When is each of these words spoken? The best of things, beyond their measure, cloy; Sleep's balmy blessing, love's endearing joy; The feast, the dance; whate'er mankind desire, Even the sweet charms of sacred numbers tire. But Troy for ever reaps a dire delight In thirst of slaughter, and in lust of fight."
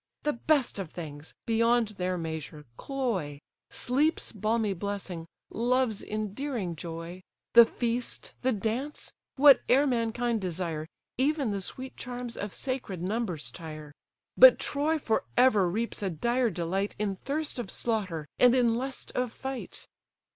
The 0.23 0.33
best 0.33 0.79
of 0.79 0.89
things, 0.89 1.35
beyond 1.45 1.89
their 1.89 2.17
measure, 2.17 2.65
cloy; 2.75 3.39
Sleep's 3.69 4.31
balmy 4.31 4.73
blessing, 4.73 5.27
love's 5.51 6.01
endearing 6.01 6.75
joy; 6.75 7.21
The 7.53 7.65
feast, 7.67 8.31
the 8.41 8.51
dance; 8.51 9.13
whate'er 9.35 9.85
mankind 9.85 10.41
desire, 10.41 10.87
Even 11.19 11.51
the 11.51 11.61
sweet 11.61 11.97
charms 11.97 12.35
of 12.35 12.51
sacred 12.51 13.03
numbers 13.03 13.51
tire. 13.51 13.93
But 14.35 14.57
Troy 14.57 14.97
for 14.97 15.23
ever 15.37 15.69
reaps 15.69 16.01
a 16.01 16.09
dire 16.09 16.49
delight 16.49 16.95
In 16.97 17.17
thirst 17.17 17.59
of 17.59 17.69
slaughter, 17.69 18.27
and 18.39 18.55
in 18.55 18.73
lust 18.73 19.11
of 19.13 19.31
fight." 19.31 19.85